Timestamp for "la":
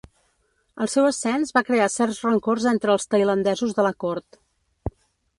3.89-3.93